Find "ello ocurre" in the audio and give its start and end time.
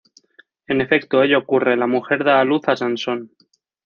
1.21-1.77